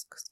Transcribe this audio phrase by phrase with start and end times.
[0.00, 0.29] Ask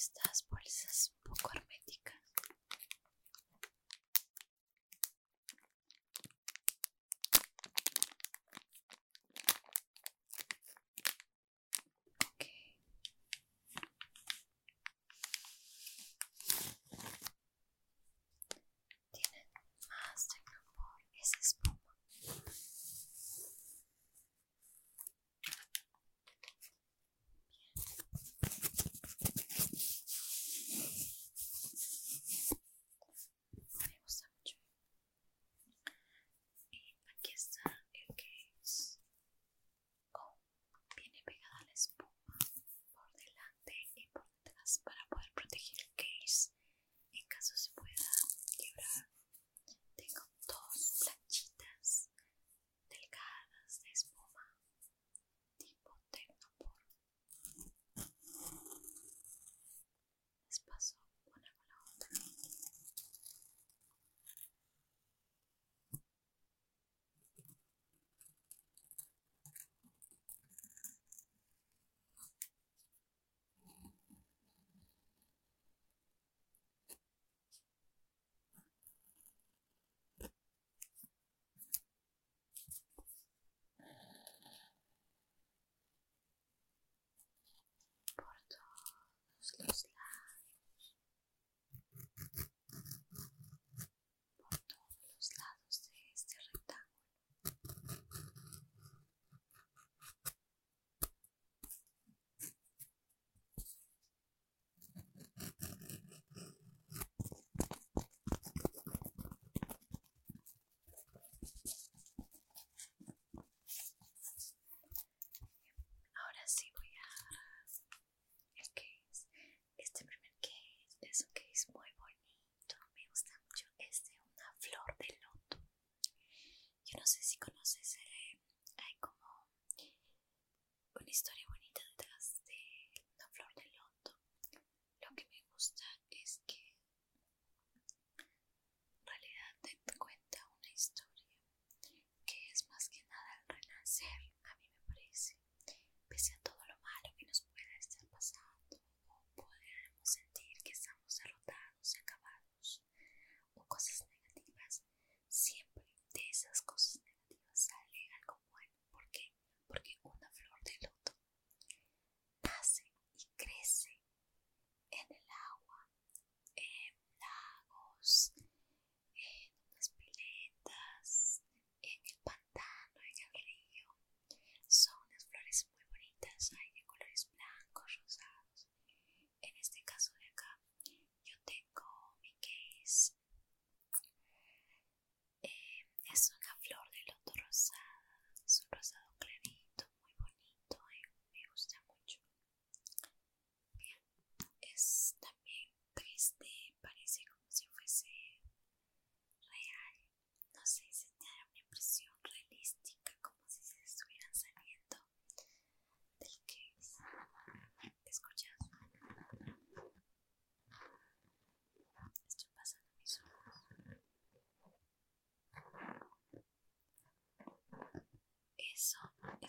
[0.00, 0.42] estás
[89.62, 89.89] todos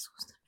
[0.00, 0.39] les gusta.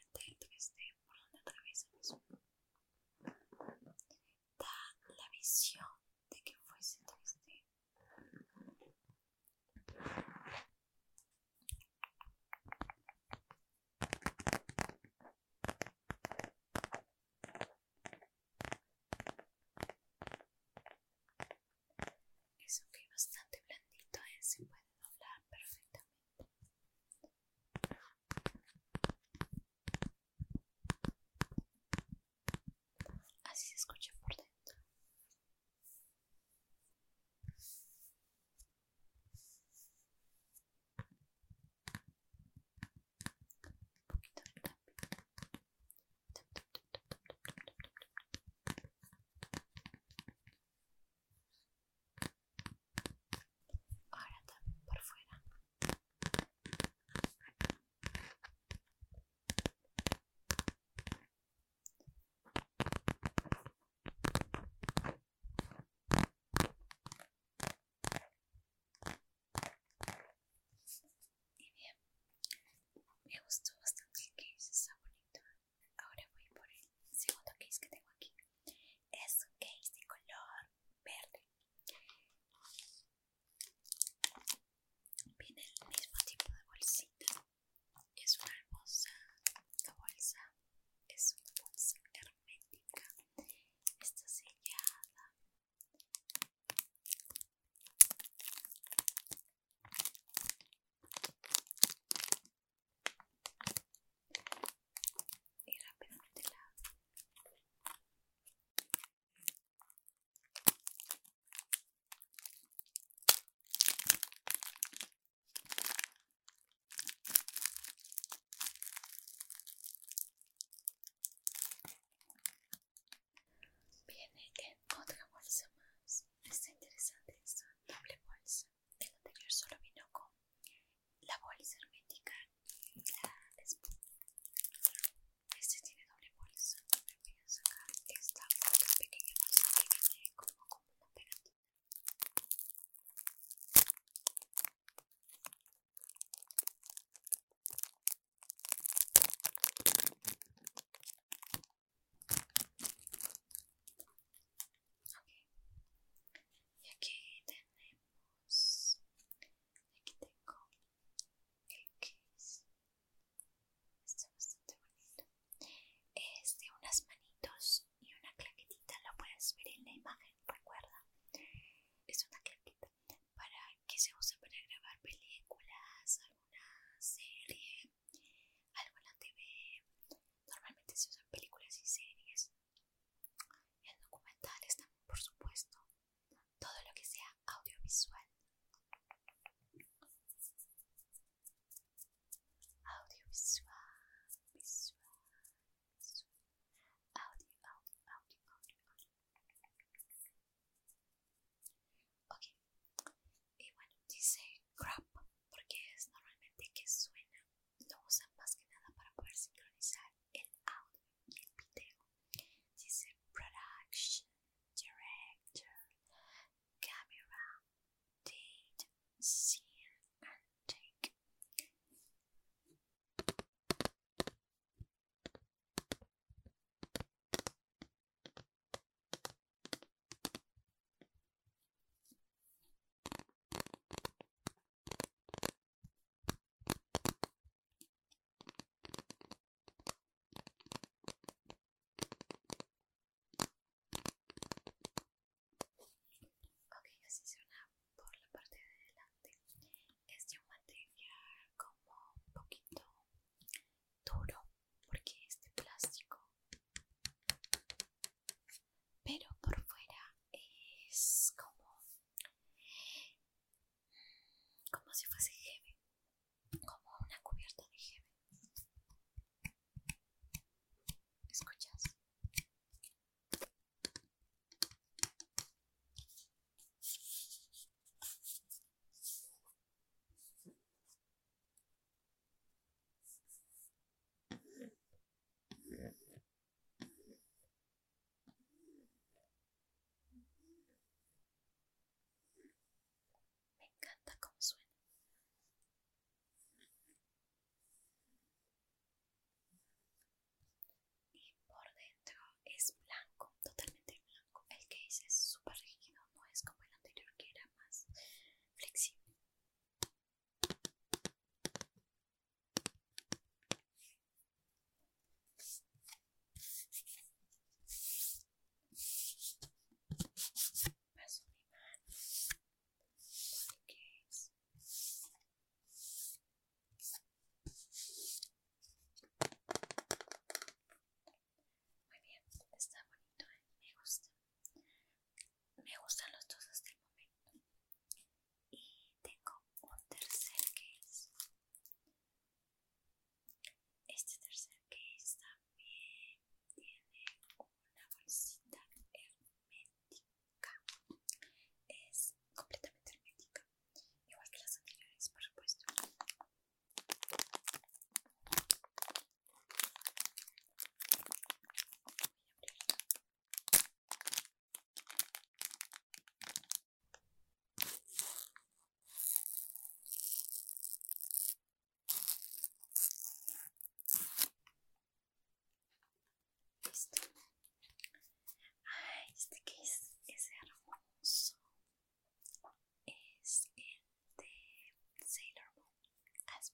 [264.93, 265.32] si vous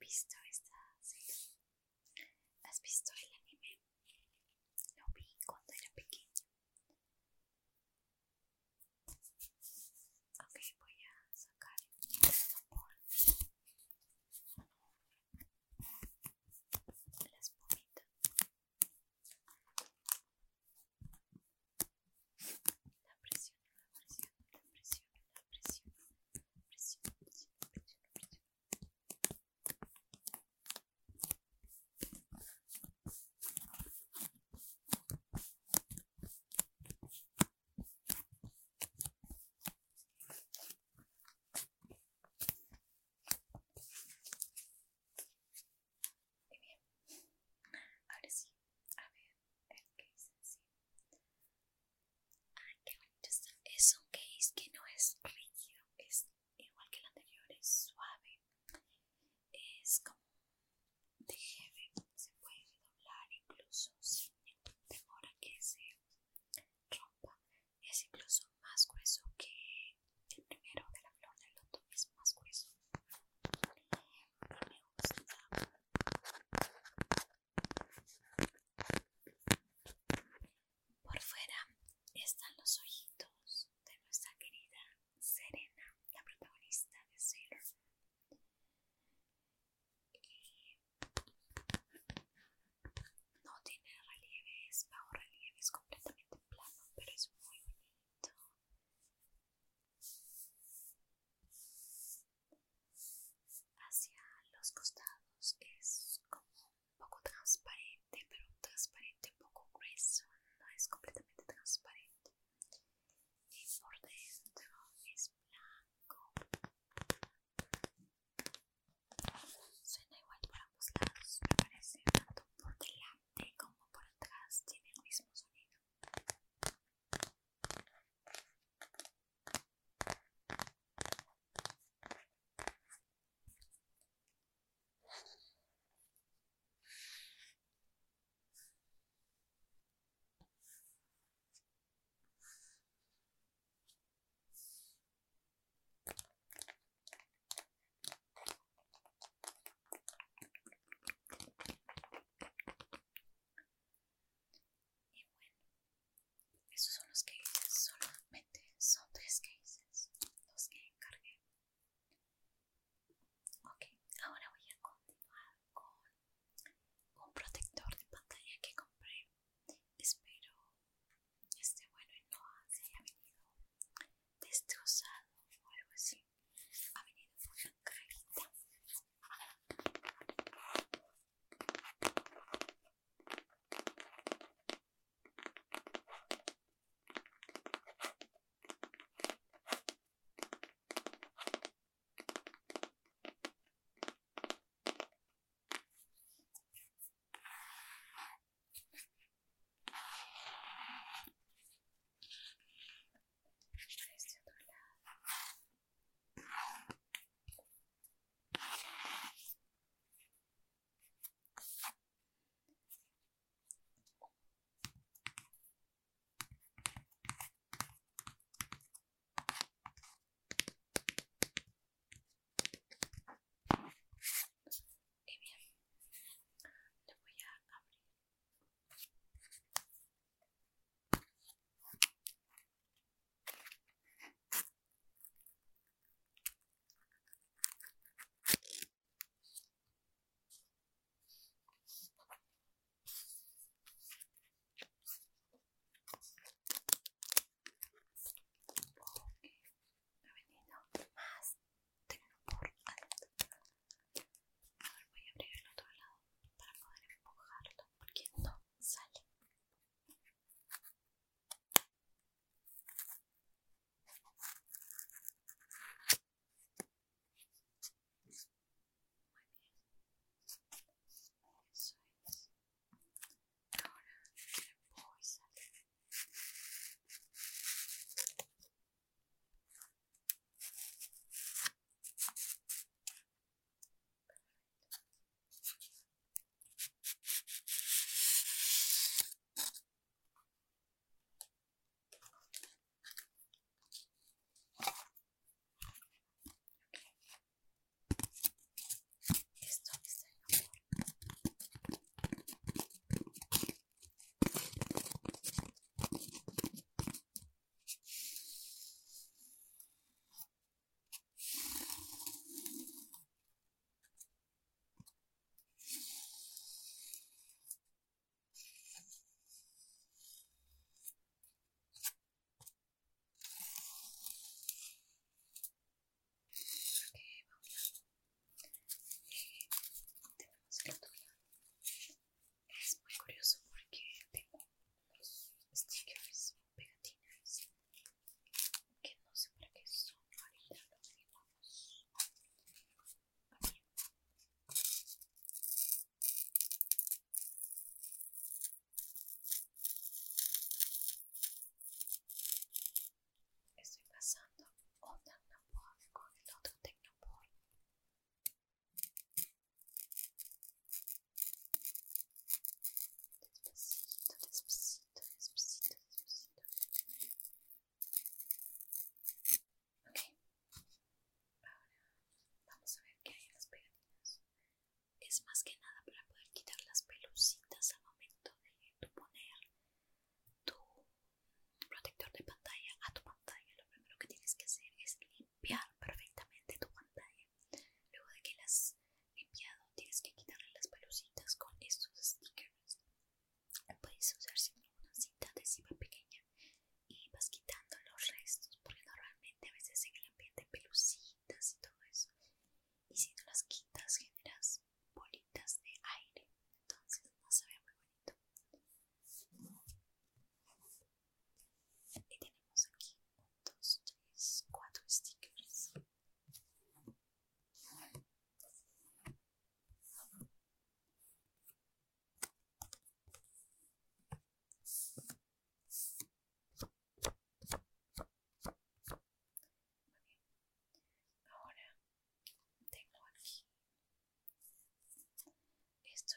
[0.08, 0.47] story.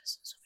[0.02, 0.41] cosas.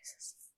[0.00, 0.49] Los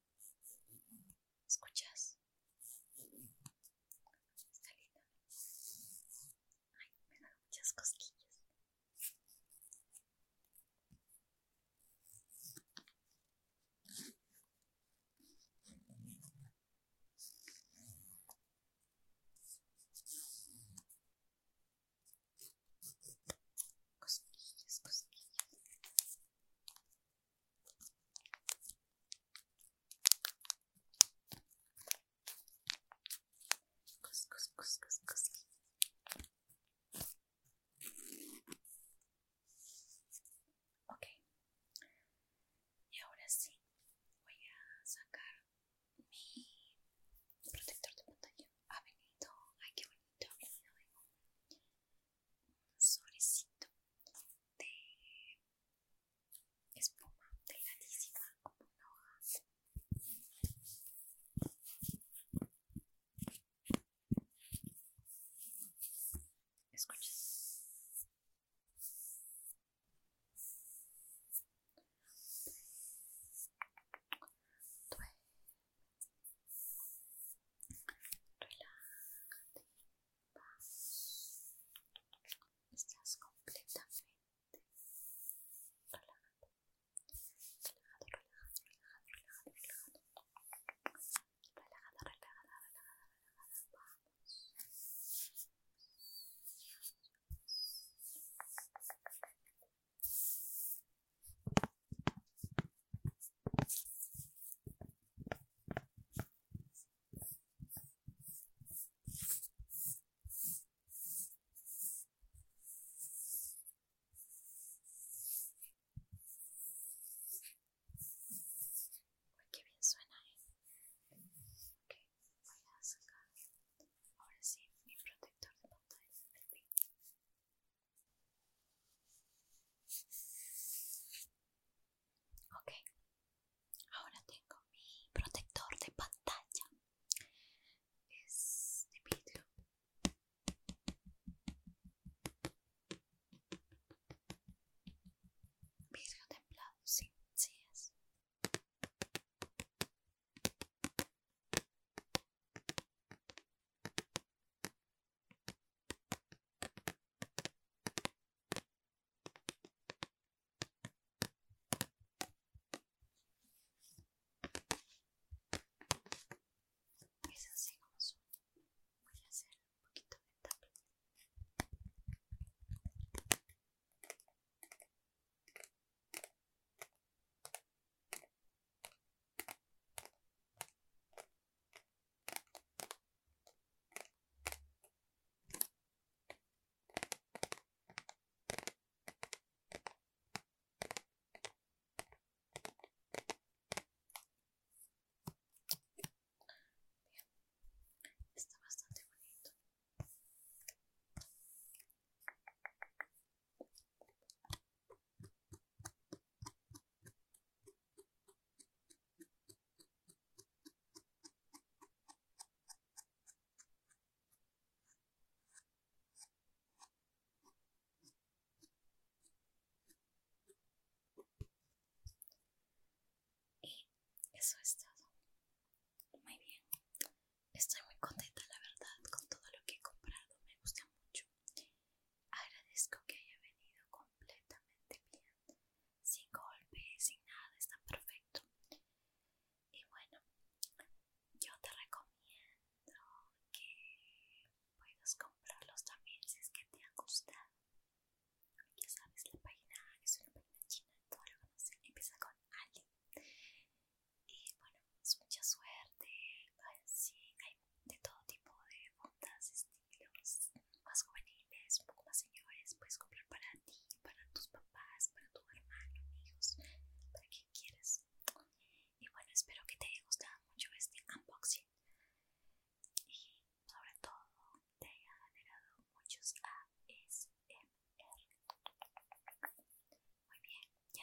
[227.63, 228.32] Estoy muy contenta,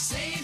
[0.00, 0.39] Save